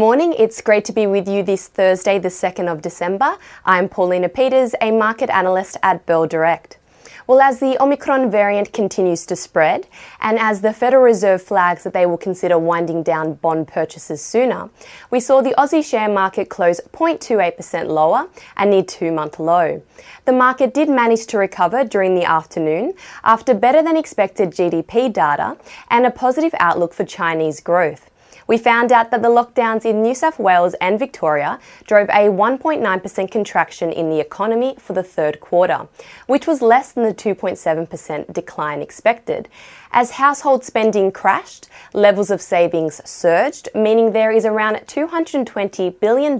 [0.00, 0.34] morning.
[0.38, 3.36] It's great to be with you this Thursday, the 2nd of December.
[3.66, 6.78] I'm Paulina Peters, a market analyst at Bell Direct.
[7.26, 9.86] Well, as the Omicron variant continues to spread,
[10.22, 14.70] and as the Federal Reserve flags that they will consider winding down bond purchases sooner,
[15.10, 18.26] we saw the Aussie share market close 0.28% lower,
[18.56, 19.82] a near two month low.
[20.24, 25.58] The market did manage to recover during the afternoon after better than expected GDP data
[25.90, 28.09] and a positive outlook for Chinese growth.
[28.46, 33.30] We found out that the lockdowns in New South Wales and Victoria drove a 1.9%
[33.30, 35.88] contraction in the economy for the third quarter,
[36.26, 39.48] which was less than the 2.7% decline expected.
[39.92, 46.38] As household spending crashed, levels of savings surged, meaning there is around $220 billion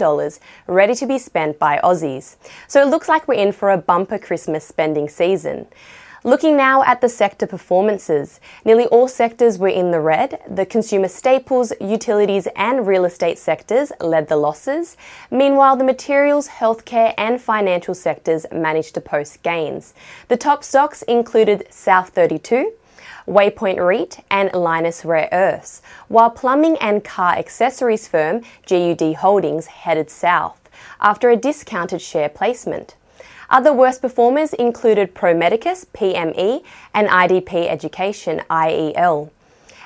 [0.68, 2.36] ready to be spent by Aussies.
[2.68, 5.66] So it looks like we're in for a bumper Christmas spending season.
[6.22, 10.38] Looking now at the sector performances, nearly all sectors were in the red.
[10.46, 14.98] The consumer staples, utilities, and real estate sectors led the losses.
[15.30, 19.94] Meanwhile, the materials, healthcare, and financial sectors managed to post gains.
[20.28, 22.70] The top stocks included South 32,
[23.26, 30.10] Waypoint REIT, and Lynas Rare Earths, while plumbing and car accessories firm GUD Holdings headed
[30.10, 30.68] south
[31.00, 32.94] after a discounted share placement.
[33.50, 36.62] Other worst performers included Pro Medicus, PME,
[36.94, 39.30] and IDP Education, IEL.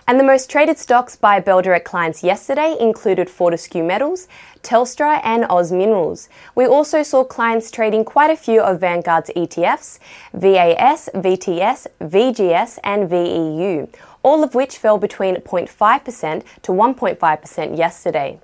[0.06, 4.28] And the most traded stocks by Bell Direct clients yesterday included Fortescue Metals,
[4.62, 6.28] Telstra, and Oz Minerals.
[6.54, 9.98] We also saw clients trading quite a few of Vanguard's ETFs,
[10.34, 13.88] VAS, VTS, VGS, and VEU,
[14.22, 18.38] all of which fell between 0.5% to 1.5% yesterday.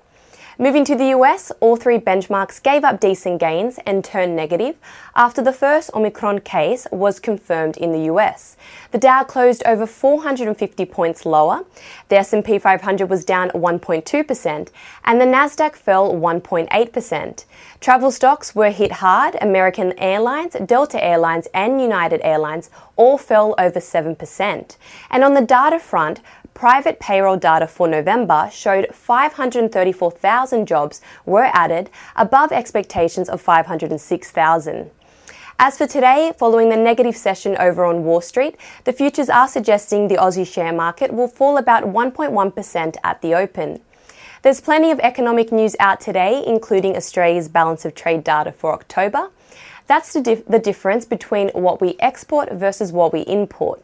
[0.61, 4.75] Moving to the US, all three benchmarks gave up decent gains and turned negative
[5.15, 8.57] after the first Omicron case was confirmed in the US.
[8.91, 11.65] The Dow closed over 450 points lower,
[12.09, 14.69] the S&P 500 was down 1.2%,
[15.03, 17.45] and the Nasdaq fell 1.8%.
[17.79, 19.37] Travel stocks were hit hard.
[19.41, 24.77] American Airlines, Delta Airlines, and United Airlines all fell over 7%.
[25.09, 26.21] And on the data front,
[26.53, 34.91] private payroll data for November showed 534,000 jobs were added, above expectations of 506,000.
[35.63, 40.07] As for today, following the negative session over on Wall Street, the futures are suggesting
[40.07, 43.79] the Aussie share market will fall about 1.1% at the open.
[44.41, 49.29] There's plenty of economic news out today, including Australia's balance of trade data for October.
[49.85, 53.83] That's the, dif- the difference between what we export versus what we import.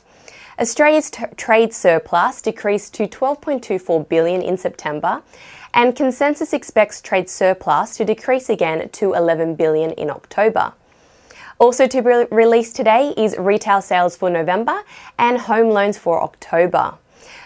[0.60, 5.22] Australia's t- trade surplus decreased to 12.24 billion in September,
[5.74, 10.74] and consensus expects trade surplus to decrease again to 11 billion in October.
[11.60, 14.82] Also to be released today is retail sales for November
[15.20, 16.96] and home loans for October.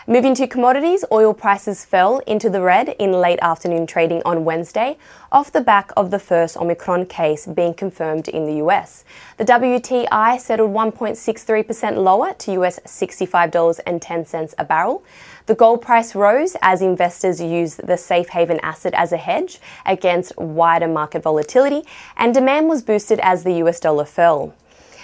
[0.08, 4.98] Moving to commodities, oil prices fell into the red in late afternoon trading on Wednesday
[5.32, 9.06] off the back of the first Omicron case being confirmed in the US.
[9.38, 15.04] The WTI settled 1.63% lower to US $65.10 a barrel.
[15.46, 20.38] The gold price rose as investors used the safe haven asset as a hedge against
[20.38, 21.84] wider market volatility,
[22.18, 24.54] and demand was boosted as the US dollar fell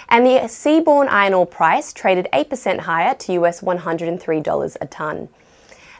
[0.08, 5.28] and the seaborne iron ore price traded 8% higher to US $103 a tonne.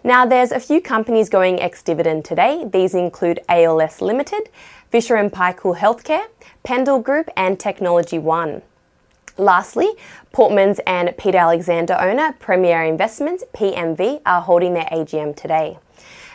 [0.05, 2.65] Now, there's a few companies going ex dividend today.
[2.71, 4.49] These include ALS Limited,
[4.91, 6.27] Fisher & Paykel Healthcare,
[6.65, 8.63] Pendal Group, and Technology One.
[9.37, 9.91] Lastly,
[10.33, 15.79] Portman's and Peter Alexander owner Premier Investments, PMV, are holding their AGM today.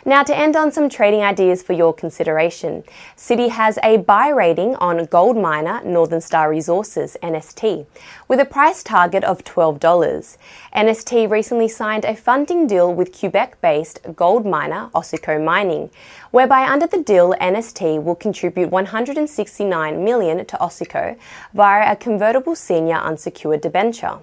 [0.06, 2.84] Now, to end on some trading ideas for your consideration,
[3.16, 7.86] Citi has a buy rating on gold miner Northern Star Resources, NST,
[8.28, 10.36] with a price target of $12.
[10.76, 15.88] NST recently signed a funding deal with Quebec based gold miner Osisko Mining,
[16.32, 21.16] whereby under the deal, NST will contribute 169 million to Osisko
[21.54, 24.18] via a convertible senior unsecured debenture.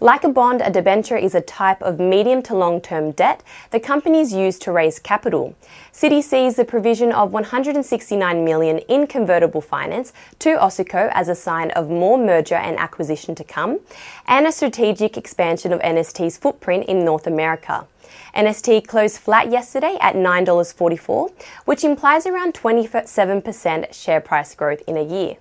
[0.00, 3.82] Like a bond, a debenture is a type of medium to long term debt that
[3.82, 5.56] companies use to raise capital.
[5.90, 11.70] Citi sees the provision of 169 million in convertible finance to Osisko as a sign
[11.70, 13.80] of more merger and acquisition to come
[14.26, 17.86] and a strategic expansion of NST's footprint in North America.
[18.34, 21.32] NST closed flat yesterday at $9.44,
[21.64, 25.36] which implies around 27% share price growth in a year.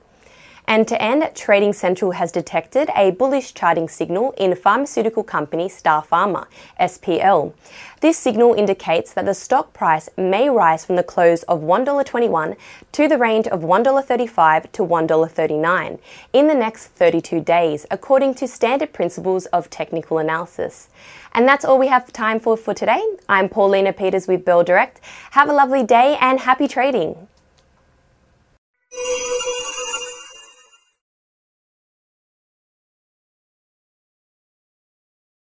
[0.67, 6.47] And to end, Trading Central has detected a bullish charting signal in pharmaceutical company Starpharma,
[6.79, 7.53] SPL.
[8.01, 12.56] This signal indicates that the stock price may rise from the close of $1.21
[12.94, 16.00] to the range of $1.35 to $1.39
[16.33, 20.89] in the next 32 days, according to standard principles of technical analysis.
[21.33, 23.03] And that's all we have time for for today.
[23.27, 25.00] I'm Paulina Peters with Bell Direct.
[25.31, 27.27] Have a lovely day and happy trading.